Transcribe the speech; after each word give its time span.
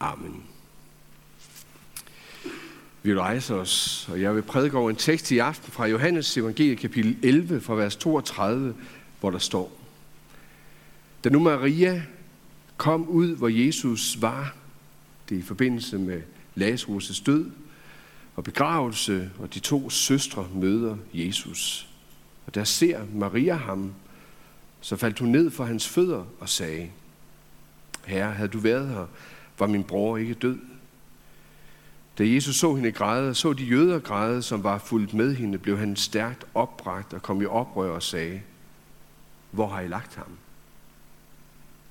Amen. 0.00 0.42
Vi 3.02 3.10
vil 3.10 3.18
rejse 3.18 3.54
os, 3.54 4.08
og 4.12 4.20
jeg 4.20 4.34
vil 4.34 4.42
prædike 4.42 4.76
over 4.76 4.90
en 4.90 4.96
tekst 4.96 5.30
i 5.30 5.38
aften 5.38 5.72
fra 5.72 5.86
Johannes 5.86 6.36
evangelie 6.36 6.76
kapitel 6.76 7.16
11 7.22 7.60
fra 7.60 7.74
vers 7.74 7.96
32, 7.96 8.74
hvor 9.20 9.30
der 9.30 9.38
står. 9.38 9.72
Da 11.24 11.28
nu 11.28 11.38
Maria 11.38 12.02
kom 12.76 13.08
ud, 13.08 13.36
hvor 13.36 13.48
Jesus 13.48 14.22
var, 14.22 14.54
det 15.28 15.34
er 15.34 15.38
i 15.38 15.44
forbindelse 15.44 15.98
med 15.98 16.22
Lazarus' 16.56 17.24
død 17.24 17.50
og 18.36 18.44
begravelse, 18.44 19.30
og 19.38 19.54
de 19.54 19.58
to 19.58 19.90
søstre 19.90 20.48
møder 20.54 20.96
Jesus. 21.14 21.88
Og 22.46 22.54
der 22.54 22.64
ser 22.64 23.00
Maria 23.14 23.54
ham, 23.54 23.92
så 24.80 24.96
faldt 24.96 25.18
hun 25.18 25.28
ned 25.28 25.50
for 25.50 25.64
hans 25.64 25.88
fødder 25.88 26.24
og 26.40 26.48
sagde, 26.48 26.90
Herre, 28.06 28.32
havde 28.32 28.48
du 28.48 28.58
været 28.58 28.88
her, 28.88 29.06
var 29.60 29.66
min 29.66 29.84
bror 29.84 30.16
ikke 30.16 30.34
død. 30.34 30.58
Da 32.18 32.28
Jesus 32.28 32.56
så 32.56 32.74
hende 32.74 32.92
græde, 32.92 33.34
så 33.34 33.52
de 33.52 33.64
jøder 33.64 33.98
græde, 33.98 34.42
som 34.42 34.64
var 34.64 34.78
fuldt 34.78 35.14
med 35.14 35.34
hende, 35.34 35.58
blev 35.58 35.78
han 35.78 35.96
stærkt 35.96 36.44
opbragt 36.54 37.12
og 37.14 37.22
kom 37.22 37.42
i 37.42 37.44
oprør 37.44 37.90
og 37.90 38.02
sagde, 38.02 38.42
Hvor 39.50 39.66
har 39.66 39.80
I 39.80 39.88
lagt 39.88 40.14
ham? 40.14 40.38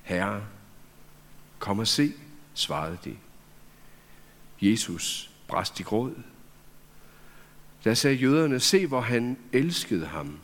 Herre, 0.02 0.42
kom 1.58 1.78
og 1.78 1.86
se, 1.86 2.12
svarede 2.54 2.98
de. 3.04 3.16
Jesus 4.60 5.30
brast 5.48 5.80
i 5.80 5.82
gråd. 5.82 6.14
Da 7.84 7.94
sagde 7.94 8.16
jøderne, 8.16 8.60
se 8.60 8.86
hvor 8.86 9.00
han 9.00 9.36
elskede 9.52 10.06
ham. 10.06 10.38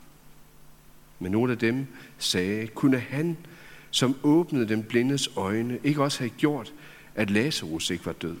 Men 1.19 1.31
nogle 1.31 1.51
af 1.51 1.57
dem 1.57 1.87
sagde, 2.17 2.67
kunne 2.67 2.99
han, 2.99 3.37
som 3.91 4.15
åbnede 4.23 4.67
den 4.67 4.83
blindes 4.83 5.29
øjne, 5.35 5.79
ikke 5.83 6.03
også 6.03 6.19
have 6.19 6.29
gjort, 6.29 6.73
at 7.17 7.29
Lazarus 7.29 7.89
ikke 7.89 8.05
var 8.05 8.13
død? 8.13 8.37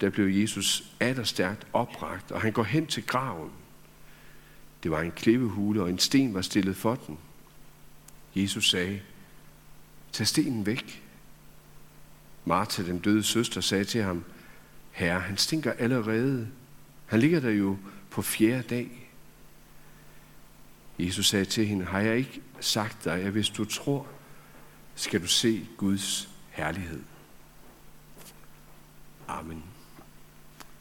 Der 0.00 0.10
blev 0.10 0.40
Jesus 0.40 0.92
stærkt 1.24 1.66
opragt, 1.72 2.32
og 2.32 2.40
han 2.40 2.52
går 2.52 2.62
hen 2.62 2.86
til 2.86 3.06
graven. 3.06 3.50
Det 4.82 4.90
var 4.90 5.00
en 5.00 5.10
klippehule, 5.10 5.82
og 5.82 5.90
en 5.90 5.98
sten 5.98 6.34
var 6.34 6.42
stillet 6.42 6.76
for 6.76 6.94
den. 6.94 7.18
Jesus 8.34 8.70
sagde, 8.70 9.00
tag 10.12 10.26
stenen 10.26 10.66
væk. 10.66 11.02
Martha, 12.44 12.82
den 12.82 12.98
døde 12.98 13.22
søster, 13.22 13.60
sagde 13.60 13.84
til 13.84 14.02
ham, 14.02 14.24
Herre, 14.90 15.20
han 15.20 15.36
stinker 15.36 15.72
allerede. 15.72 16.48
Han 17.06 17.20
ligger 17.20 17.40
der 17.40 17.50
jo 17.50 17.78
på 18.10 18.22
fjerde 18.22 18.62
dag. 18.62 19.10
Jesus 20.98 21.28
sagde 21.28 21.44
til 21.44 21.66
hende, 21.66 21.84
har 21.84 22.00
jeg 22.00 22.16
ikke 22.16 22.40
sagt 22.60 23.04
dig, 23.04 23.22
at 23.22 23.32
hvis 23.32 23.48
du 23.48 23.64
tror, 23.64 24.06
skal 24.94 25.22
du 25.22 25.26
se 25.26 25.66
Guds 25.76 26.35
herlighed. 26.56 27.02
Amen. 29.28 29.64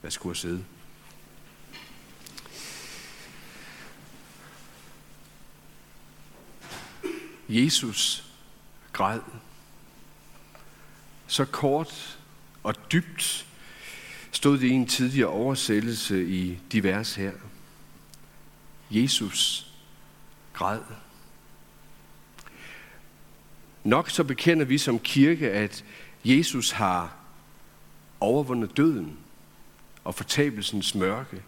Værsgo 0.02 0.30
at 0.30 0.38
sidde. 0.38 0.66
Jesus 7.50 8.26
græd. 8.94 9.20
Så 11.28 11.46
kort 11.46 12.20
og 12.64 12.92
dybt 12.92 13.48
stod 14.32 14.58
det 14.58 14.68
i 14.68 14.72
en 14.72 14.88
tidligere 14.88 15.30
oversættelse 15.30 16.28
i 16.28 16.60
divers 16.72 17.16
her. 17.16 17.32
Jesus 18.92 19.72
græd. 20.54 20.82
Nok 23.86 24.10
så 24.10 24.24
bekender 24.24 24.66
vi 24.66 24.78
som 24.78 25.00
kirke, 25.00 25.52
at 25.52 25.86
Jesus 26.26 26.72
har 26.72 27.18
overvundet 28.20 28.78
døden 28.78 29.18
og 30.04 30.16
fortabelsens 30.16 30.96
mørke 30.96 31.44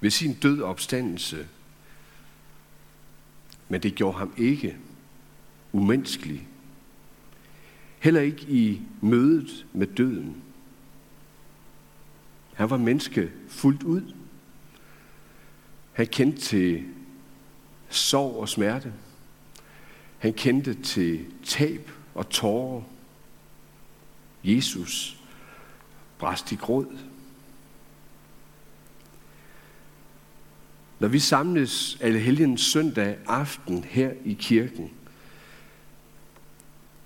ved 0.00 0.10
sin 0.10 0.34
død 0.34 0.62
opstandelse. 0.62 1.48
Men 3.68 3.82
det 3.82 3.94
gjorde 3.94 4.18
ham 4.18 4.34
ikke 4.36 4.76
umenneskelig. 5.72 6.48
Heller 7.98 8.20
ikke 8.20 8.46
i 8.48 8.80
mødet 9.00 9.66
med 9.72 9.86
døden. 9.86 10.42
Han 12.54 12.70
var 12.70 12.76
menneske 12.76 13.30
fuldt 13.48 13.82
ud. 13.82 14.14
Han 15.92 16.06
kendte 16.06 16.40
til 16.40 16.84
sorg 17.88 18.36
og 18.36 18.48
smerte. 18.48 18.92
Han 20.22 20.32
kendte 20.32 20.74
til 20.74 21.26
tab 21.44 21.90
og 22.14 22.28
tårer. 22.28 22.82
Jesus 24.44 25.18
brast 26.18 26.52
i 26.52 26.54
gråd. 26.54 26.98
Når 30.98 31.08
vi 31.08 31.18
samles 31.18 31.98
alle 32.00 32.18
helgens 32.18 32.60
søndag 32.60 33.16
aften 33.26 33.84
her 33.84 34.12
i 34.24 34.32
kirken, 34.40 34.90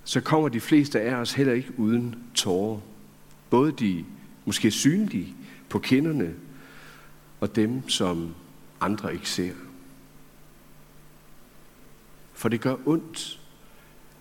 så 0.05 0.21
kommer 0.21 0.49
de 0.49 0.61
fleste 0.61 1.01
af 1.01 1.15
os 1.15 1.33
heller 1.33 1.53
ikke 1.53 1.79
uden 1.79 2.23
tårer. 2.35 2.81
Både 3.51 3.73
de 3.73 4.05
måske 4.45 4.71
synlige 4.71 5.35
på 5.69 5.79
kinderne, 5.79 6.35
og 7.41 7.57
dem, 7.57 7.89
som 7.89 8.35
andre 8.81 9.13
ikke 9.13 9.31
ser. 9.31 9.53
For 12.47 12.51
det 12.51 12.61
gør 12.61 12.77
ondt 12.87 13.41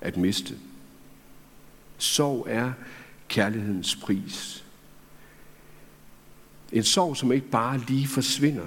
at 0.02 0.18
miste. 0.18 0.58
Sorg 1.98 2.48
er 2.50 2.74
kærlighedens 3.28 3.96
pris. 3.96 4.66
En 6.72 6.84
sorg, 6.84 7.18
som 7.18 7.32
ikke 7.32 7.48
bare 7.48 7.78
lige 7.78 8.08
forsvinder. 8.08 8.66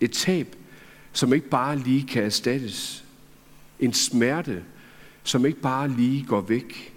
Et 0.00 0.12
tab, 0.12 0.56
som 1.12 1.32
ikke 1.32 1.48
bare 1.48 1.78
lige 1.78 2.06
kan 2.06 2.22
erstattes. 2.22 3.04
En 3.78 3.92
smerte, 3.92 4.64
som 5.24 5.46
ikke 5.46 5.60
bare 5.60 5.88
lige 5.88 6.24
går 6.24 6.40
væk. 6.40 6.94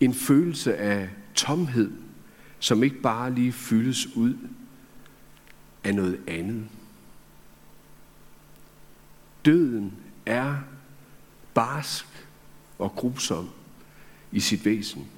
En 0.00 0.14
følelse 0.14 0.76
af 0.76 1.10
tomhed, 1.34 1.92
som 2.58 2.82
ikke 2.82 3.00
bare 3.00 3.34
lige 3.34 3.52
fyldes 3.52 4.16
ud 4.16 4.34
af 5.84 5.94
noget 5.94 6.20
andet. 6.26 6.68
Døden 9.44 9.92
er 10.26 10.56
barsk 11.54 12.06
og 12.78 12.92
grusom 12.92 13.50
i 14.32 14.40
sit 14.40 14.64
væsen. 14.64 15.08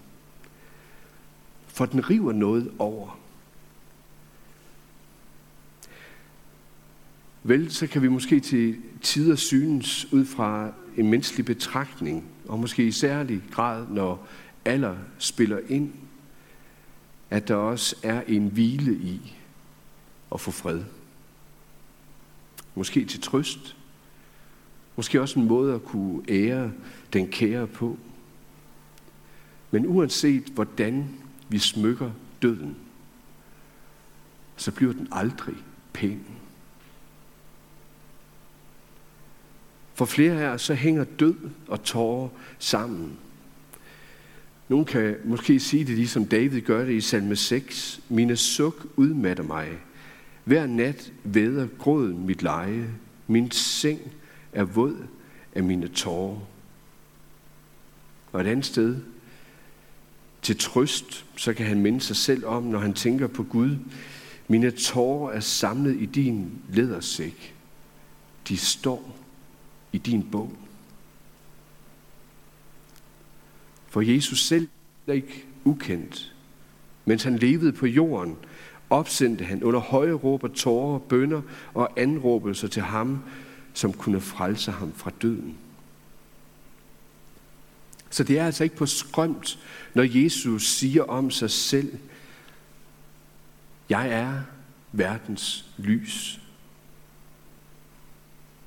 For 1.67 1.87
den 1.87 2.11
river 2.11 2.33
noget 2.33 2.73
over. 2.79 3.19
Vel, 7.43 7.73
så 7.73 7.87
kan 7.87 8.03
vi 8.03 8.09
måske 8.09 8.41
til 8.41 8.77
tider 9.03 9.37
synes 9.37 10.13
ud 10.13 10.25
fra 10.25 10.73
en 10.97 11.11
menneskelig 11.11 11.47
betragtning, 11.47 12.25
og 12.49 12.59
måske 12.59 12.87
i 12.87 12.93
særlig 12.93 13.43
grad, 13.53 13.87
når 13.89 14.29
alder 14.65 14.97
spiller 15.19 15.59
ind, 15.69 15.93
at 17.31 17.49
der 17.49 17.55
også 17.55 17.97
er 18.03 18.23
en 18.29 18.49
hvile 18.49 18.93
i 18.93 19.37
at 20.33 20.41
få 20.41 20.51
fred. 20.51 20.85
Måske 22.75 23.05
til 23.05 23.21
trøst. 23.21 23.77
Måske 24.97 25.21
også 25.21 25.39
en 25.39 25.49
måde 25.49 25.75
at 25.75 25.85
kunne 25.85 26.23
ære 26.29 26.73
den 27.13 27.29
kære 27.29 27.67
på. 27.67 27.99
Men 29.71 29.87
uanset 29.87 30.45
hvordan 30.55 31.09
vi 31.49 31.59
smykker 31.59 32.11
døden, 32.43 32.77
så 34.57 34.73
bliver 34.73 34.93
den 34.93 35.09
aldrig 35.13 35.55
pæn. 35.93 36.25
For 39.95 40.05
flere 40.05 40.43
af 40.43 40.49
os 40.49 40.63
så 40.63 40.75
hænger 40.75 41.05
død 41.05 41.37
og 41.69 41.83
tårer 41.83 42.29
sammen. 42.59 43.17
Nogle 44.69 44.85
kan 44.85 45.17
måske 45.25 45.61
sige 45.61 45.85
det 45.85 45.97
ligesom 45.97 46.27
David 46.27 46.61
gør 46.61 46.85
det 46.85 46.93
i 46.93 47.01
salme 47.01 47.37
6. 47.37 48.01
Mine 48.09 48.37
suk 48.37 48.87
udmatter 48.97 49.45
mig. 49.45 49.69
Hver 50.45 50.67
nat 50.67 51.13
væder 51.25 51.67
gråden 51.79 52.27
mit 52.27 52.43
leje. 52.43 52.91
Min 53.27 53.51
seng 53.51 54.01
er 54.57 54.65
våd 54.65 55.07
af 55.55 55.63
mine 55.63 55.89
tårer. 55.89 56.39
Og 58.33 58.41
et 58.41 58.47
andet 58.47 58.67
sted, 58.67 58.97
til 60.43 60.59
trøst, 60.59 61.25
så 61.37 61.55
kan 61.55 61.67
han 61.67 61.83
minde 61.83 62.01
sig 62.01 62.17
selv 62.17 62.47
om, 62.47 62.63
når 62.63 62.79
han 62.79 62.95
tænker 62.95 63.27
på 63.27 63.43
Gud. 63.43 63.77
Mine 64.49 64.71
tårer 64.71 65.33
er 65.33 65.41
samlet 65.41 66.01
i 66.01 66.07
din 66.07 66.51
ledersæk. 66.73 67.55
De 68.49 68.57
står 68.57 69.17
i 69.93 69.99
din 69.99 70.31
bog. 70.31 70.53
For 73.89 74.01
Jesus 74.01 74.47
selv 74.47 74.69
er 75.07 75.13
ikke 75.13 75.45
ukendt. 75.65 76.35
Mens 77.05 77.23
han 77.23 77.37
levede 77.37 77.73
på 77.73 77.87
jorden, 77.87 78.37
opsendte 78.91 79.45
han 79.45 79.63
under 79.63 79.81
høje 79.81 80.13
råb 80.13 80.45
og 80.45 80.55
tårer, 80.55 80.99
bønder 80.99 81.43
og 81.75 81.91
anråbelser 81.97 82.69
til 82.69 82.83
ham, 82.83 83.23
som 83.77 83.93
kunne 83.93 84.21
frelse 84.21 84.73
ham 84.73 84.93
fra 84.93 85.11
døden. 85.23 85.59
Så 88.11 88.25
det 88.25 88.39
er 88.39 88.47
altså 88.47 88.65
ikke 88.65 88.77
på 88.77 88.87
skrømt, 88.87 89.59
når 89.95 90.03
Jesus 90.03 90.69
siger 90.69 91.03
om 91.05 91.31
sig 91.31 91.51
selv, 91.51 91.99
jeg 93.89 94.09
er 94.09 94.43
verdens 94.93 95.65
lys. 95.77 96.41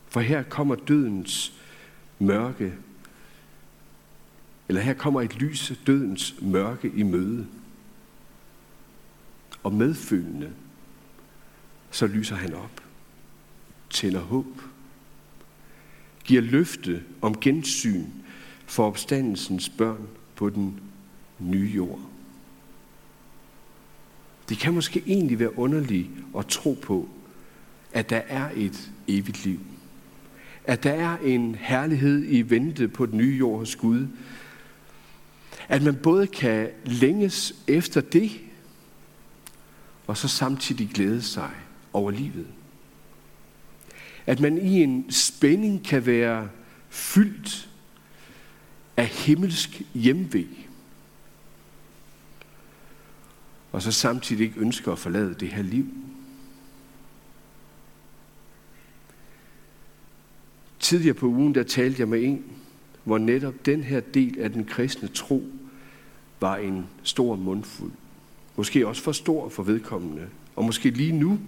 For 0.07 0.19
her 0.19 0.43
kommer 0.43 0.75
dødens 0.75 1.53
mørke, 2.19 2.73
eller 4.67 4.81
her 4.81 4.93
kommer 4.93 5.21
et 5.21 5.35
lys 5.35 5.73
dødens 5.87 6.35
mørke 6.41 6.91
i 6.95 7.03
møde. 7.03 7.47
Og 9.63 9.73
medfølgende, 9.73 10.53
så 11.91 12.07
lyser 12.07 12.35
han 12.35 12.53
op, 12.53 12.83
tænder 13.89 14.21
håb, 14.21 14.68
giver 16.29 16.41
løfte 16.41 17.03
om 17.21 17.39
gensyn 17.39 18.05
for 18.65 18.87
opstandelsens 18.87 19.69
børn 19.69 20.07
på 20.35 20.49
den 20.49 20.79
nye 21.39 21.71
jord. 21.75 21.99
Det 24.49 24.57
kan 24.57 24.73
måske 24.73 25.03
egentlig 25.07 25.39
være 25.39 25.59
underligt 25.59 26.07
at 26.37 26.47
tro 26.47 26.77
på, 26.81 27.09
at 27.93 28.09
der 28.09 28.21
er 28.27 28.49
et 28.55 28.91
evigt 29.07 29.45
liv. 29.45 29.59
At 30.63 30.83
der 30.83 30.91
er 30.91 31.17
en 31.17 31.55
herlighed 31.55 32.25
i 32.27 32.41
vente 32.41 32.87
på 32.87 33.05
den 33.05 33.17
nye 33.17 33.37
jord 33.37 33.59
hos 33.59 33.75
Gud. 33.75 34.07
At 35.67 35.83
man 35.83 35.95
både 35.95 36.27
kan 36.27 36.69
længes 36.85 37.55
efter 37.67 38.01
det, 38.01 38.31
og 40.07 40.17
så 40.17 40.27
samtidig 40.27 40.89
glæde 40.89 41.21
sig 41.21 41.51
over 41.93 42.11
livet. 42.11 42.47
At 44.29 44.39
man 44.39 44.57
i 44.57 44.83
en 44.83 45.11
spænding 45.11 45.85
kan 45.85 46.05
være 46.05 46.49
fyldt 46.89 47.69
af 48.97 49.07
himmelsk 49.07 49.81
hjemvej. 49.93 50.47
Og 53.71 53.81
så 53.81 53.91
samtidig 53.91 54.45
ikke 54.45 54.59
ønsker 54.59 54.91
at 54.91 54.99
forlade 54.99 55.33
det 55.33 55.47
her 55.47 55.63
liv. 55.63 55.85
Tidligere 60.79 61.13
på 61.13 61.25
ugen, 61.25 61.55
der 61.55 61.63
talte 61.63 61.99
jeg 61.99 62.07
med 62.07 62.23
en, 62.23 62.43
hvor 63.03 63.17
netop 63.17 63.65
den 63.65 63.83
her 63.83 63.99
del 63.99 64.39
af 64.39 64.51
den 64.51 64.65
kristne 64.65 65.07
tro 65.07 65.43
var 66.39 66.57
en 66.57 66.85
stor 67.03 67.35
mundfuld. 67.35 67.91
Måske 68.55 68.87
også 68.87 69.01
for 69.03 69.11
stor 69.11 69.49
for 69.49 69.63
vedkommende. 69.63 70.27
Og 70.55 70.65
måske 70.65 70.89
lige 70.89 71.11
nu 71.11 71.39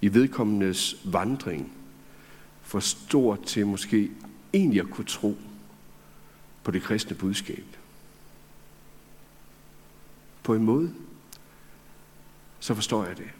i 0.00 0.14
vedkommendes 0.14 0.96
vandring 1.04 1.72
for 2.70 2.80
stor 2.80 3.36
til 3.36 3.66
måske 3.66 4.10
egentlig 4.52 4.80
at 4.80 4.90
kunne 4.90 5.04
tro 5.04 5.36
på 6.64 6.70
det 6.70 6.82
kristne 6.82 7.16
budskab. 7.16 7.64
På 10.42 10.54
en 10.54 10.64
måde, 10.64 10.94
så 12.60 12.74
forstår 12.74 13.04
jeg 13.04 13.16
det. 13.16 13.30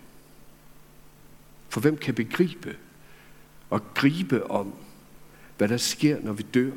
For 1.68 1.80
hvem 1.80 1.96
kan 1.96 2.14
begribe 2.14 2.76
og 3.70 3.94
gribe 3.94 4.50
om, 4.50 4.74
hvad 5.58 5.68
der 5.68 5.76
sker, 5.76 6.20
når 6.20 6.32
vi 6.32 6.42
dør? 6.42 6.72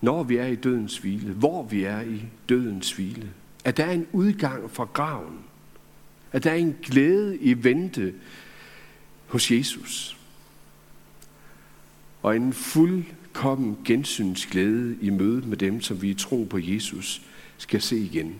Når 0.00 0.22
vi 0.22 0.36
er 0.36 0.46
i 0.46 0.56
dødens 0.56 0.98
hvile, 0.98 1.32
hvor 1.32 1.62
vi 1.62 1.84
er 1.84 2.00
i 2.00 2.22
dødens 2.48 2.92
hvile. 2.92 3.32
At 3.64 3.76
der 3.76 3.84
er 3.84 3.92
en 3.92 4.06
udgang 4.12 4.70
fra 4.70 4.84
graven. 4.84 5.38
At 6.32 6.44
der 6.44 6.50
er 6.50 6.54
en 6.54 6.76
glæde 6.82 7.38
i 7.38 7.64
vente 7.64 8.14
hos 9.28 9.50
Jesus. 9.50 10.16
Og 12.22 12.36
en 12.36 12.52
fuldkommen 12.52 13.78
gensynsglæde 13.84 14.98
i 15.00 15.10
mødet 15.10 15.46
med 15.46 15.56
dem, 15.56 15.80
som 15.80 16.02
vi 16.02 16.10
i 16.10 16.14
tro 16.14 16.46
på 16.50 16.58
Jesus 16.58 17.22
skal 17.58 17.82
se 17.82 17.98
igen. 17.98 18.36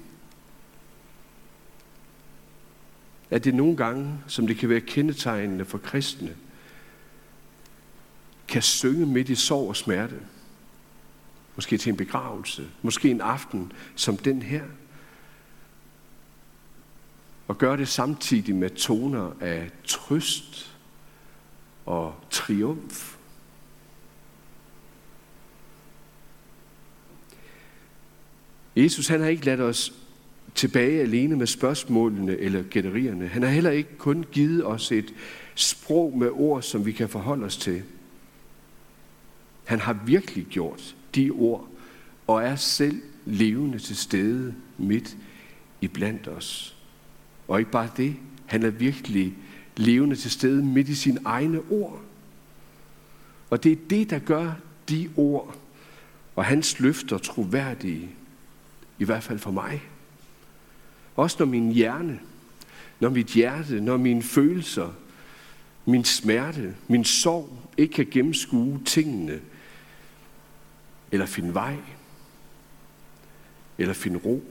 At 3.30 3.44
det 3.44 3.54
nogle 3.54 3.76
gange, 3.76 4.18
som 4.26 4.46
det 4.46 4.56
kan 4.56 4.68
være 4.68 4.80
kendetegnende 4.80 5.64
for 5.64 5.78
kristne, 5.78 6.36
kan 8.48 8.62
synge 8.62 9.06
midt 9.06 9.28
i 9.28 9.34
sorg 9.34 9.68
og 9.68 9.76
smerte. 9.76 10.20
Måske 11.56 11.78
til 11.78 11.90
en 11.90 11.96
begravelse. 11.96 12.68
Måske 12.82 13.10
en 13.10 13.20
aften 13.20 13.72
som 13.94 14.16
den 14.16 14.42
her. 14.42 14.64
Og 17.48 17.58
gøre 17.58 17.76
det 17.76 17.88
samtidig 17.88 18.54
med 18.54 18.70
toner 18.70 19.32
af 19.40 19.70
trøst 19.84 20.67
og 21.88 22.14
triumf. 22.30 23.16
Jesus 28.76 29.08
han 29.08 29.20
har 29.20 29.28
ikke 29.28 29.44
ladt 29.44 29.60
os 29.60 29.92
tilbage 30.54 31.00
alene 31.00 31.36
med 31.36 31.46
spørgsmålene 31.46 32.36
eller 32.36 32.62
gætterierne. 32.62 33.28
Han 33.28 33.42
har 33.42 33.50
heller 33.50 33.70
ikke 33.70 33.98
kun 33.98 34.24
givet 34.32 34.66
os 34.66 34.92
et 34.92 35.14
sprog 35.54 36.18
med 36.18 36.30
ord, 36.32 36.62
som 36.62 36.86
vi 36.86 36.92
kan 36.92 37.08
forholde 37.08 37.46
os 37.46 37.56
til. 37.56 37.82
Han 39.64 39.80
har 39.80 39.92
virkelig 39.92 40.46
gjort 40.46 40.96
de 41.14 41.30
ord, 41.30 41.68
og 42.26 42.42
er 42.42 42.56
selv 42.56 43.02
levende 43.24 43.78
til 43.78 43.96
stede 43.96 44.54
midt 44.78 45.16
i 45.80 45.88
blandt 45.88 46.28
os. 46.28 46.76
Og 47.48 47.58
ikke 47.58 47.70
bare 47.70 47.90
det, 47.96 48.16
han 48.46 48.62
er 48.62 48.70
virkelig 48.70 49.34
levende 49.78 50.16
til 50.16 50.30
stede 50.30 50.64
midt 50.64 50.88
i 50.88 50.94
sine 50.94 51.20
egne 51.24 51.60
ord. 51.70 52.00
Og 53.50 53.64
det 53.64 53.72
er 53.72 53.76
det, 53.90 54.10
der 54.10 54.18
gør 54.18 54.52
de 54.88 55.10
ord 55.16 55.56
og 56.36 56.44
hans 56.44 56.80
løfter 56.80 57.18
troværdige, 57.18 58.10
i 58.98 59.04
hvert 59.04 59.22
fald 59.22 59.38
for 59.38 59.50
mig. 59.50 59.82
Også 61.16 61.36
når 61.38 61.46
min 61.46 61.72
hjerne, 61.72 62.20
når 63.00 63.08
mit 63.10 63.26
hjerte, 63.26 63.80
når 63.80 63.96
mine 63.96 64.22
følelser, 64.22 64.92
min 65.86 66.04
smerte, 66.04 66.74
min 66.88 67.04
sorg 67.04 67.58
ikke 67.76 67.94
kan 67.94 68.06
gennemskue 68.10 68.80
tingene, 68.84 69.40
eller 71.12 71.26
finde 71.26 71.54
vej, 71.54 71.76
eller 73.78 73.94
finde 73.94 74.18
ro. 74.18 74.42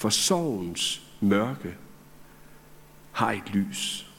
For 0.00 0.08
sorgens 0.08 1.02
mørke 1.20 1.76
har 3.12 3.32
et 3.32 3.54
lys. 3.54 4.10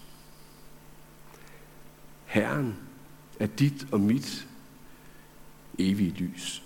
Herren 2.25 2.75
er 3.39 3.45
dit 3.45 3.87
og 3.91 3.99
mit 3.99 4.47
evige 5.79 6.11
lys. 6.11 6.63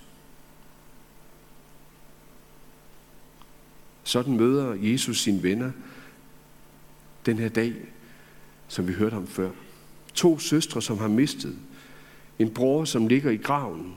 Sådan 4.03 4.37
møder 4.37 4.73
Jesus 4.73 5.21
sine 5.21 5.43
venner 5.43 5.71
den 7.25 7.37
her 7.37 7.49
dag, 7.49 7.75
som 8.67 8.87
vi 8.87 8.93
hørte 8.93 9.15
om 9.15 9.27
før. 9.27 9.51
To 10.13 10.39
søstre, 10.39 10.81
som 10.81 10.97
har 10.97 11.07
mistet. 11.07 11.57
En 12.39 12.53
bror, 12.53 12.85
som 12.85 13.07
ligger 13.07 13.31
i 13.31 13.37
graven. 13.37 13.95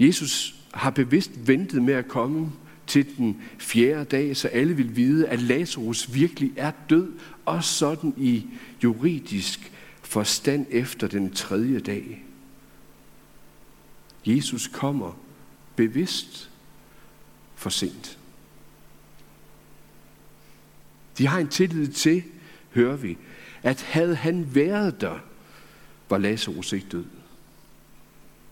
Jesus 0.00 0.54
har 0.74 0.90
bevidst 0.90 1.30
ventet 1.46 1.82
med 1.82 1.94
at 1.94 2.08
komme 2.08 2.52
til 2.92 3.16
den 3.16 3.42
fjerde 3.58 4.04
dag, 4.04 4.36
så 4.36 4.48
alle 4.48 4.76
vil 4.76 4.96
vide, 4.96 5.28
at 5.28 5.42
Lazarus 5.42 6.14
virkelig 6.14 6.52
er 6.56 6.72
død, 6.90 7.12
og 7.44 7.64
sådan 7.64 8.14
i 8.16 8.46
juridisk 8.84 9.72
forstand 10.02 10.66
efter 10.70 11.06
den 11.06 11.30
tredje 11.30 11.80
dag. 11.80 12.24
Jesus 14.26 14.66
kommer 14.68 15.18
bevidst 15.76 16.50
for 17.54 17.70
sent. 17.70 18.18
De 21.18 21.26
har 21.26 21.38
en 21.38 21.48
tillid 21.48 21.88
til, 21.88 22.22
hører 22.74 22.96
vi, 22.96 23.18
at 23.62 23.82
havde 23.82 24.14
han 24.14 24.54
været 24.54 25.00
der, 25.00 25.18
var 26.08 26.18
Lazarus 26.18 26.72
ikke 26.72 26.86
død. 26.92 27.04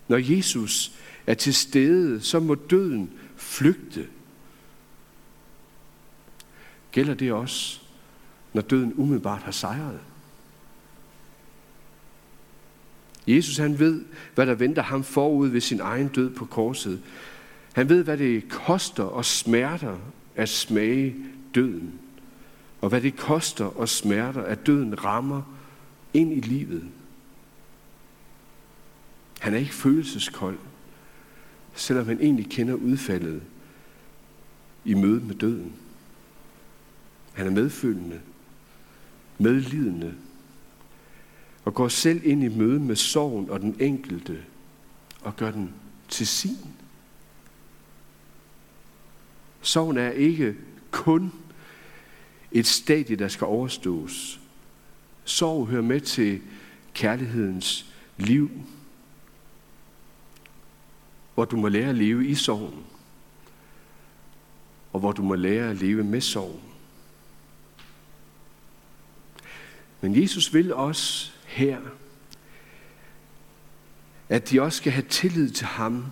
Når 0.09 0.17
Jesus 0.17 0.93
er 1.27 1.35
til 1.35 1.55
stede, 1.55 2.21
så 2.21 2.41
må 2.41 2.55
døden 2.55 3.11
flygte. 3.37 4.07
Gælder 6.93 7.15
det 7.15 7.33
også, 7.33 7.81
når 8.53 8.63
døden 8.63 8.95
umiddelbart 8.97 9.43
har 9.43 9.53
sejret? 9.53 10.01
Jesus 13.27 13.57
han 13.57 13.79
ved, 13.79 14.05
hvad 14.35 14.47
der 14.47 14.55
venter 14.55 14.83
ham 14.83 15.05
forud 15.05 15.49
ved 15.49 15.61
sin 15.61 15.81
egen 15.81 16.09
død 16.09 16.31
på 16.31 16.45
korset. 16.45 17.03
Han 17.73 17.89
ved, 17.89 18.05
hvad 18.05 18.19
det 18.19 18.49
koster 18.49 19.05
og 19.05 19.25
smerter 19.25 19.97
at 20.37 20.49
smage 20.49 21.17
døden. 21.55 21.93
Og 22.81 22.89
hvad 22.89 23.01
det 23.01 23.17
koster 23.17 23.65
og 23.65 23.89
smerter, 23.89 24.43
at 24.43 24.67
døden 24.67 25.05
rammer 25.05 25.43
ind 26.15 26.33
i 26.33 26.41
livet. 26.41 26.85
Han 29.41 29.55
er 29.55 29.59
ikke 29.59 29.75
følelseskold, 29.75 30.59
selvom 31.75 32.07
han 32.07 32.21
egentlig 32.21 32.51
kender 32.51 32.75
udfaldet 32.75 33.43
i 34.85 34.95
mødet 34.95 35.27
med 35.27 35.35
døden. 35.35 35.73
Han 37.33 37.47
er 37.47 37.51
medfølende, 37.51 38.21
medlidende. 39.39 40.15
og 41.65 41.75
går 41.75 41.89
selv 41.89 42.21
ind 42.25 42.45
i 42.45 42.49
møde 42.49 42.81
med 42.81 42.97
sorgen 42.97 43.51
og 43.51 43.61
den 43.61 43.77
enkelte 43.81 44.45
og 45.23 45.37
gør 45.37 45.51
den 45.51 45.75
til 46.09 46.27
sin. 46.27 46.59
Sorgen 49.63 49.99
er 49.99 50.11
ikke 50.11 50.57
kun 50.91 51.33
et 52.53 52.67
stadie, 52.67 53.17
der 53.17 53.29
skal 53.29 53.45
overstås. 53.45 54.41
Sorg 55.25 55.67
hører 55.67 55.83
med 55.83 56.01
til 56.01 56.41
kærlighedens 56.95 57.93
liv, 58.17 58.51
hvor 61.35 61.45
du 61.45 61.57
må 61.57 61.69
lære 61.69 61.89
at 61.89 61.95
leve 61.95 62.27
i 62.27 62.35
sorgen, 62.35 62.85
og 64.93 65.01
hvor 65.01 65.13
du 65.13 65.23
må 65.23 65.35
lære 65.35 65.71
at 65.71 65.77
leve 65.77 66.05
med 66.05 66.21
sorgen. 66.21 66.70
Men 70.01 70.23
Jesus 70.23 70.55
vil 70.55 70.75
også 70.75 71.31
her, 71.47 71.79
at 74.29 74.51
de 74.51 74.63
også 74.63 74.77
skal 74.77 74.93
have 74.93 75.07
tillid 75.09 75.51
til 75.51 75.67
ham, 75.67 76.05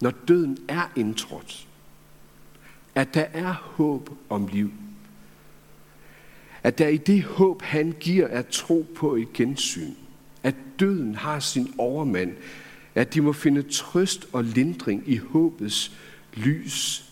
når 0.00 0.10
døden 0.10 0.58
er 0.68 0.92
indtrådt. 0.96 1.66
At 2.94 3.14
der 3.14 3.26
er 3.32 3.52
håb 3.52 4.10
om 4.28 4.46
liv. 4.46 4.72
At 6.62 6.78
der 6.78 6.88
i 6.88 6.96
det 6.96 7.22
håb, 7.22 7.62
han 7.62 7.94
giver, 8.00 8.26
er 8.26 8.42
tro 8.42 8.86
på 8.96 9.16
et 9.16 9.32
gensyn. 9.32 9.94
At 10.42 10.54
døden 10.80 11.14
har 11.14 11.40
sin 11.40 11.74
overmand. 11.78 12.36
At 12.94 13.14
de 13.14 13.20
må 13.20 13.32
finde 13.32 13.62
trøst 13.62 14.26
og 14.32 14.44
lindring 14.44 15.02
i 15.06 15.16
håbets 15.16 15.92
lys. 16.34 17.04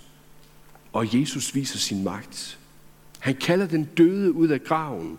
Og 0.92 1.20
Jesus 1.20 1.54
viser 1.54 1.78
sin 1.78 2.04
magt. 2.04 2.58
Han 3.18 3.34
kalder 3.34 3.66
den 3.66 3.84
døde 3.84 4.32
ud 4.32 4.48
af 4.48 4.64
graven. 4.64 5.18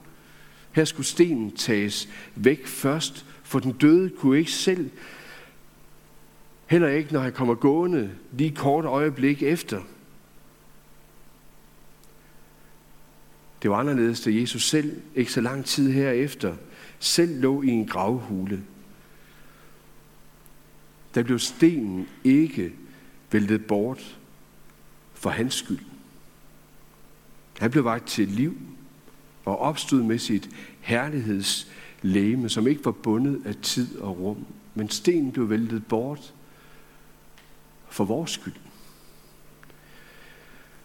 Her 0.76 0.86
skulle 0.86 1.06
stenen 1.06 1.52
tages 1.52 2.10
væk 2.36 2.68
først, 2.68 3.26
for 3.44 3.60
den 3.60 3.72
døde 3.72 4.10
kunne 4.10 4.40
ikke 4.40 4.52
selv, 4.52 4.90
heller 6.66 6.88
ikke 6.88 7.14
når 7.14 7.20
han 7.20 7.34
kommer 7.34 7.56
gående 7.56 8.12
lige 8.32 8.56
kort 8.56 8.86
øjeblik 8.86 9.44
efter. 9.44 9.82
Det 13.62 13.72
var 13.72 13.78
anderledes, 13.78 14.22
da 14.22 14.32
Jesus 14.34 14.70
selv, 14.70 15.02
ikke 15.16 15.32
så 15.32 15.42
lang 15.42 15.66
tid 15.66 15.92
herefter, 15.92 16.56
selv 17.00 17.42
lå 17.42 17.62
i 17.62 17.68
en 17.68 17.88
gravhule. 17.88 18.64
Der 21.16 21.24
blev 21.24 21.40
stenen 21.40 22.08
ikke 22.24 22.74
væltet 23.32 23.66
bort 23.66 24.18
for 25.14 25.30
hans 25.30 25.54
skyld. 25.54 25.86
Han 27.60 27.72
blev 27.72 27.84
vagt 27.84 28.08
til 28.08 28.28
liv 28.28 28.58
og 29.46 29.60
opstod 29.60 30.04
med 30.04 30.20
sit 30.20 30.50
herlighedslæme, 30.82 32.50
som 32.50 32.68
ikke 32.68 32.86
var 32.86 32.92
bundet 32.92 33.46
af 33.46 33.56
tid 33.56 33.98
og 33.98 34.20
rum. 34.20 34.46
Men 34.76 34.90
stenen 34.90 35.32
blev 35.32 35.50
væltet 35.50 35.88
bort 35.88 36.34
for 37.90 38.06
vores 38.06 38.32
skyld. 38.32 38.54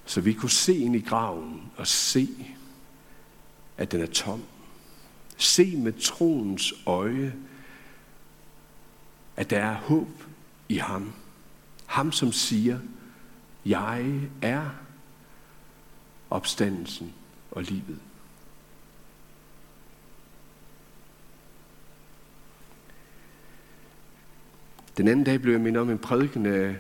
Så 0.05 0.21
vi 0.21 0.33
kunne 0.33 0.51
se 0.51 0.77
ind 0.77 0.97
i 0.97 1.01
graven 1.01 1.63
og 1.77 1.87
se, 1.87 2.29
at 3.79 3.93
den 3.93 4.01
er 4.01 4.07
tom. 4.07 4.43
Se 5.37 5.77
med 5.77 5.93
troens 5.93 6.75
øje, 6.87 7.35
at 9.37 9.51
der 9.51 9.59
er 9.59 9.75
håb 9.75 10.25
i 10.69 10.77
ham. 10.77 11.13
Ham, 11.87 12.13
som 12.13 12.33
siger, 12.33 12.79
jeg 13.67 14.21
er 14.43 14.71
opstandelsen 16.31 17.13
og 17.51 17.63
livet. 17.63 17.99
Den 25.01 25.09
anden 25.09 25.25
dag 25.25 25.41
blev 25.41 25.53
jeg 25.53 25.61
mindet 25.61 25.81
om 25.81 25.91
en 25.91 25.99
prædiken 25.99 26.47
af 26.47 26.77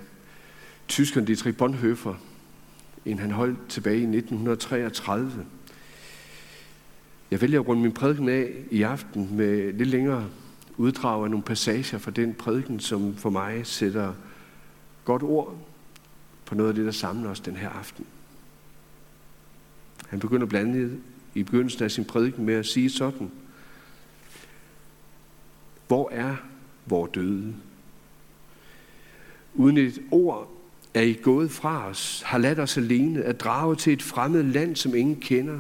tyskeren 0.89 1.27
Dietrich 1.27 1.57
Bonhoeffer, 1.57 2.15
en 3.05 3.19
han 3.19 3.31
holdt 3.31 3.69
tilbage 3.69 3.99
i 3.99 4.17
1933. 4.17 5.47
Jeg 7.31 7.41
vælger 7.41 7.61
at 7.61 7.69
runde 7.69 7.83
min 7.83 7.93
prædiken 7.93 8.29
af 8.29 8.53
i 8.71 8.83
aften 8.83 9.37
med 9.37 9.73
lidt 9.73 9.89
længere 9.89 10.29
uddrag 10.77 11.25
af 11.25 11.31
nogle 11.31 11.45
passager 11.45 11.99
fra 11.99 12.11
den 12.11 12.35
prædiken, 12.35 12.81
som 12.81 13.17
for 13.17 13.31
mig 13.31 13.67
sætter 13.67 14.15
godt 15.05 15.23
ord 15.23 15.59
på 16.45 16.55
noget 16.55 16.69
af 16.69 16.75
det, 16.75 16.85
der 16.85 16.93
samler 16.93 17.31
os 17.31 17.41
den 17.41 17.57
her 17.57 17.69
aften. 17.69 18.07
Han 20.09 20.21
begynder 20.21 20.47
blandt 20.47 20.77
andet 20.77 21.01
i 21.35 21.43
begyndelsen 21.43 21.85
af 21.85 21.91
sin 21.91 22.05
prædiken 22.05 22.47
med 22.47 22.55
at 22.55 22.67
sige 22.67 22.91
sådan. 22.91 23.31
Hvor 25.89 26.11
er 26.13 26.37
vor 26.87 27.07
døde? 27.07 27.55
Uden 29.61 29.77
et 29.77 30.03
ord 30.11 30.57
er 30.95 31.01
I 31.03 31.13
gået 31.23 31.51
fra 31.51 31.89
os, 31.89 32.23
har 32.27 32.39
ladt 32.39 32.59
os 32.59 32.77
alene, 32.77 33.23
at 33.23 33.41
drage 33.41 33.77
til 33.77 33.93
et 33.93 34.03
fremmed 34.03 34.43
land, 34.43 34.77
som 34.77 34.95
ingen 34.95 35.17
kender. 35.17 35.59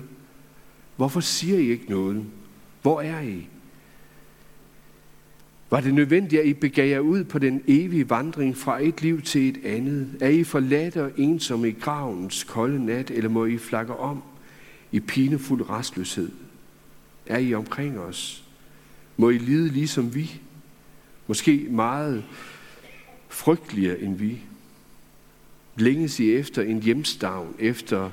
Hvorfor 0.96 1.20
siger 1.20 1.58
I 1.58 1.70
ikke 1.70 1.90
noget? 1.90 2.24
Hvor 2.82 3.00
er 3.00 3.20
I? 3.20 3.46
Var 5.70 5.80
det 5.80 5.94
nødvendigt, 5.94 6.42
at 6.42 6.48
I 6.48 6.52
begav 6.52 6.88
jer 6.88 7.00
ud 7.00 7.24
på 7.24 7.38
den 7.38 7.62
evige 7.66 8.10
vandring 8.10 8.56
fra 8.56 8.82
et 8.82 9.02
liv 9.02 9.22
til 9.22 9.48
et 9.48 9.64
andet? 9.64 10.08
Er 10.20 10.28
I 10.28 10.44
forladt 10.44 10.96
og 10.96 11.10
ensomme 11.16 11.68
i 11.68 11.76
gravens 11.80 12.44
kolde 12.44 12.86
nat, 12.86 13.10
eller 13.10 13.30
må 13.30 13.44
I 13.44 13.58
flakke 13.58 13.96
om 13.96 14.22
i 14.92 15.00
pinefuld 15.00 15.70
restløshed? 15.70 16.30
Er 17.26 17.38
I 17.38 17.54
omkring 17.54 17.98
os? 17.98 18.44
Må 19.16 19.30
I 19.30 19.38
lide 19.38 19.68
ligesom 19.68 20.14
vi? 20.14 20.40
Måske 21.26 21.66
meget 21.70 22.24
frygteligere 23.30 24.00
end 24.00 24.16
vi. 24.16 24.40
Længes 25.76 26.20
I 26.20 26.32
efter 26.32 26.62
en 26.62 26.82
hjemstavn, 26.82 27.54
efter 27.58 28.10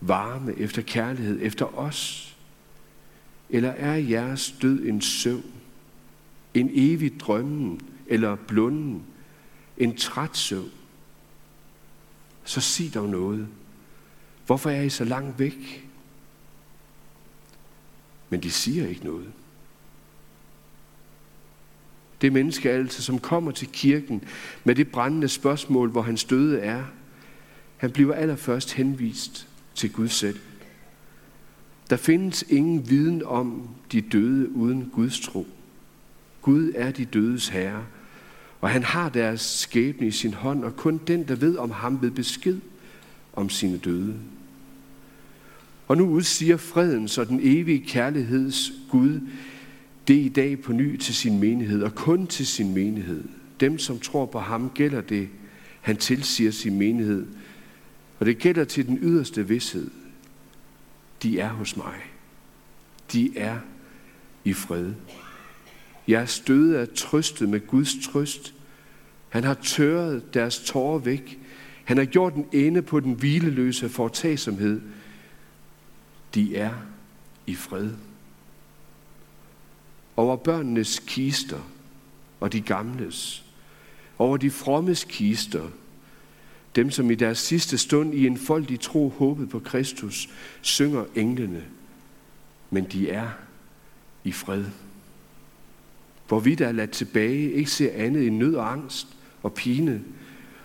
varme, 0.00 0.58
efter 0.58 0.82
kærlighed, 0.82 1.38
efter 1.42 1.78
os? 1.78 2.28
Eller 3.50 3.70
er 3.70 3.94
jeres 3.94 4.54
død 4.62 4.84
en 4.84 5.00
søvn, 5.00 5.52
en 6.54 6.70
evig 6.72 7.20
drømmen 7.20 7.80
eller 8.06 8.36
blunden, 8.36 9.02
en 9.78 9.96
træt 9.96 10.36
søvn? 10.36 10.70
Så 12.44 12.60
sig 12.60 12.94
dog 12.94 13.08
noget. 13.08 13.48
Hvorfor 14.46 14.70
er 14.70 14.82
I 14.82 14.90
så 14.90 15.04
langt 15.04 15.38
væk? 15.38 15.88
Men 18.30 18.42
de 18.42 18.50
siger 18.50 18.88
ikke 18.88 19.04
noget 19.04 19.32
det 22.22 22.32
menneske 22.32 22.70
altså, 22.70 23.02
som 23.02 23.18
kommer 23.18 23.50
til 23.50 23.68
kirken 23.72 24.22
med 24.64 24.74
det 24.74 24.88
brændende 24.88 25.28
spørgsmål, 25.28 25.90
hvor 25.90 26.02
hans 26.02 26.24
døde 26.24 26.58
er. 26.58 26.82
Han 27.76 27.90
bliver 27.90 28.14
allerførst 28.14 28.72
henvist 28.72 29.48
til 29.74 29.92
Gud 29.92 30.08
selv. 30.08 30.38
Der 31.90 31.96
findes 31.96 32.44
ingen 32.48 32.90
viden 32.90 33.22
om 33.24 33.68
de 33.92 34.00
døde 34.00 34.52
uden 34.52 34.90
Guds 34.94 35.20
tro. 35.20 35.46
Gud 36.42 36.72
er 36.74 36.90
de 36.90 37.04
dødes 37.04 37.48
herre, 37.48 37.84
og 38.60 38.70
han 38.70 38.82
har 38.82 39.08
deres 39.08 39.40
skæbne 39.40 40.06
i 40.06 40.10
sin 40.10 40.34
hånd, 40.34 40.64
og 40.64 40.76
kun 40.76 41.00
den, 41.06 41.28
der 41.28 41.34
ved 41.34 41.56
om 41.56 41.70
ham, 41.70 42.02
ved 42.02 42.10
besked 42.10 42.60
om 43.32 43.50
sine 43.50 43.78
døde. 43.78 44.14
Og 45.88 45.96
nu 45.96 46.08
udsiger 46.08 46.56
fredens 46.56 47.18
og 47.18 47.28
den 47.28 47.40
evige 47.42 47.84
kærligheds 47.86 48.72
Gud 48.90 49.20
det 50.08 50.14
i 50.14 50.28
dag 50.28 50.60
på 50.60 50.72
ny 50.72 50.96
til 50.96 51.14
sin 51.14 51.40
menighed, 51.40 51.82
og 51.82 51.94
kun 51.94 52.26
til 52.26 52.46
sin 52.46 52.74
menighed. 52.74 53.24
Dem, 53.60 53.78
som 53.78 53.98
tror 53.98 54.26
på 54.26 54.38
ham, 54.38 54.70
gælder 54.74 55.00
det, 55.00 55.28
han 55.80 55.96
tilsiger 55.96 56.50
sin 56.50 56.78
menighed. 56.78 57.26
Og 58.18 58.26
det 58.26 58.38
gælder 58.38 58.64
til 58.64 58.86
den 58.86 58.98
yderste 59.02 59.48
vidshed. 59.48 59.90
De 61.22 61.40
er 61.40 61.48
hos 61.48 61.76
mig. 61.76 61.94
De 63.12 63.38
er 63.38 63.58
i 64.44 64.52
fred. 64.52 64.92
Jeg 66.08 66.22
er 66.22 66.26
stødet 66.26 66.80
er 66.80 66.86
trøstet 66.94 67.48
med 67.48 67.66
Guds 67.66 68.06
trøst. 68.06 68.54
Han 69.28 69.44
har 69.44 69.54
tørret 69.54 70.34
deres 70.34 70.58
tårer 70.58 70.98
væk. 70.98 71.38
Han 71.84 71.96
har 71.96 72.04
gjort 72.04 72.34
en 72.34 72.46
ende 72.52 72.82
på 72.82 73.00
den 73.00 73.12
hvileløse 73.12 73.88
foretagsomhed. 73.88 74.80
De 76.34 76.56
er 76.56 76.72
i 77.46 77.54
fred 77.54 77.90
over 80.16 80.36
børnenes 80.36 81.02
kister 81.06 81.60
og 82.40 82.52
de 82.52 82.60
gamles, 82.60 83.44
over 84.18 84.36
de 84.36 84.50
frommes 84.50 85.04
kister, 85.04 85.68
dem 86.76 86.90
som 86.90 87.10
i 87.10 87.14
deres 87.14 87.38
sidste 87.38 87.78
stund 87.78 88.14
i 88.14 88.26
en 88.26 88.38
foldig 88.38 88.80
tro 88.80 89.08
håbet 89.08 89.48
på 89.48 89.58
Kristus, 89.58 90.28
synger 90.60 91.04
englene, 91.14 91.64
men 92.70 92.84
de 92.84 93.10
er 93.10 93.28
i 94.24 94.32
fred. 94.32 94.64
Hvor 96.28 96.40
vi 96.40 96.54
der 96.54 96.68
er 96.68 96.72
ladt 96.72 96.90
tilbage, 96.90 97.52
ikke 97.52 97.70
ser 97.70 97.92
andet 97.94 98.26
end 98.26 98.36
nød 98.36 98.54
og 98.54 98.72
angst 98.72 99.08
og 99.42 99.54
pine 99.54 100.04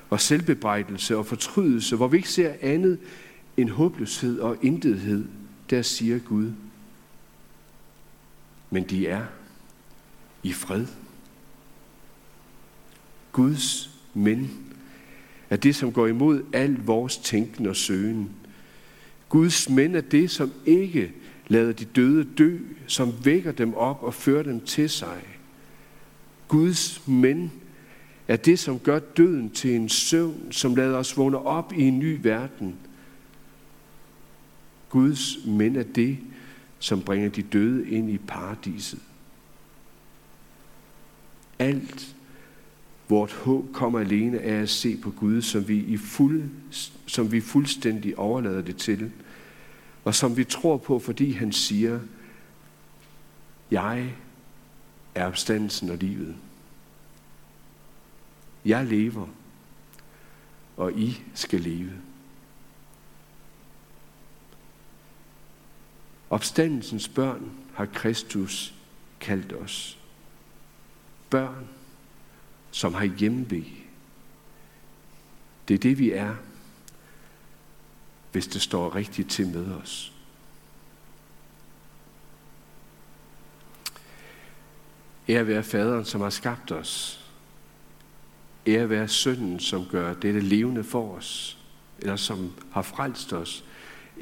og 0.10 0.22
selvbebrejdelse 0.22 1.18
og 1.18 1.26
fortrydelse, 1.26 1.96
hvor 1.96 2.08
vi 2.08 2.18
ikke 2.18 2.30
ser 2.30 2.54
andet 2.62 3.00
end 3.58 3.70
håbløshed 3.70 4.40
og 4.40 4.58
intethed, 4.62 5.26
der 5.70 5.82
siger 5.82 6.20
Gud. 6.20 6.52
Men 8.70 8.84
de 8.84 9.08
er 9.08 9.26
i 10.44 10.54
fred. 10.54 10.86
Guds 13.32 13.90
men 14.14 14.52
er 15.50 15.56
det, 15.56 15.76
som 15.76 15.94
går 15.94 16.08
imod 16.08 16.44
al 16.54 16.78
vores 16.86 17.18
tænken 17.18 17.66
og 17.66 17.76
søgen. 17.76 18.30
Guds 19.30 19.70
men 19.70 19.96
er 19.96 20.02
det, 20.02 20.32
som 20.32 20.52
ikke 20.66 21.12
lader 21.48 21.72
de 21.72 21.86
døde 21.86 22.28
dø, 22.38 22.58
som 22.88 23.14
vækker 23.24 23.52
dem 23.52 23.74
op 23.74 24.04
og 24.04 24.14
fører 24.14 24.44
dem 24.44 24.60
til 24.60 24.90
sig. 24.90 25.22
Guds 26.48 27.08
men 27.08 27.52
er 28.28 28.36
det, 28.36 28.60
som 28.60 28.80
gør 28.80 29.00
døden 29.00 29.50
til 29.50 29.76
en 29.76 29.90
søvn, 29.90 30.52
som 30.52 30.76
lader 30.76 30.98
os 30.98 31.18
vågne 31.18 31.38
op 31.38 31.74
i 31.74 31.82
en 31.82 32.00
ny 32.00 32.20
verden. 32.22 32.76
Guds 34.90 35.38
men 35.46 35.76
er 35.76 35.84
det, 35.84 36.18
som 36.80 37.02
bringer 37.02 37.30
de 37.30 37.42
døde 37.42 37.90
ind 37.90 38.10
i 38.10 38.18
paradiset. 38.18 39.00
Alt 41.60 42.16
vort 43.10 43.34
håb 43.34 43.74
kommer 43.74 44.00
alene 44.00 44.40
af 44.40 44.62
at 44.62 44.70
se 44.70 44.98
på 44.98 45.12
Gud, 45.12 45.42
som 45.42 45.68
vi, 45.68 45.78
i 45.78 45.98
fuld, 45.98 46.50
som 47.08 47.32
vi 47.32 47.42
fuldstændig 47.42 48.18
overlader 48.18 48.62
det 48.62 48.78
til, 48.78 49.12
og 50.04 50.16
som 50.16 50.38
vi 50.38 50.44
tror 50.44 50.78
på, 50.78 51.00
fordi 51.00 51.32
han 51.32 51.52
siger, 51.52 52.00
jeg 53.72 54.14
er 55.16 55.28
opstandelsen 55.28 55.90
og 55.90 55.98
livet. 55.98 56.36
Jeg 58.66 58.86
lever, 58.86 59.28
og 60.78 60.94
I 60.94 61.22
skal 61.34 61.62
leve. 61.62 61.92
Opstandelsens 66.30 67.08
børn 67.08 67.52
har 67.74 67.86
Kristus 67.86 68.74
kaldt 69.20 69.54
os. 69.54 70.00
Børn, 71.30 71.68
som 72.72 72.94
har 72.94 73.06
hjemve. 73.06 73.66
Det 75.68 75.74
er 75.74 75.78
det, 75.78 75.98
vi 75.98 76.12
er, 76.12 76.36
hvis 78.32 78.48
det 78.48 78.62
står 78.62 78.96
rigtigt 78.96 79.30
til 79.30 79.48
med 79.48 79.74
os. 79.74 80.14
Ære 85.30 85.48
være 85.48 85.64
faderen, 85.64 86.06
som 86.06 86.22
har 86.22 86.30
skabt 86.30 86.72
os. 86.72 87.26
Ære 88.68 88.90
være 88.90 89.08
sønnen, 89.08 89.60
som 89.60 89.86
gør 89.86 90.14
dette 90.14 90.40
levende 90.40 90.84
for 90.84 91.16
os, 91.16 91.58
eller 92.00 92.16
som 92.16 92.54
har 92.72 92.82
frelst 92.82 93.34
os. 93.34 93.64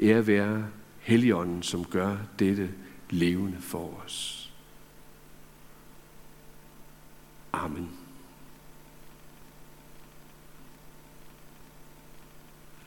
Ære 0.02 0.26
være 0.26 0.66
Helligånden, 1.00 1.62
som 1.62 1.84
gør 1.84 2.16
dette 2.38 2.74
levende 3.10 3.58
for 3.60 4.02
os. 4.04 4.45
Amen. 7.56 8.05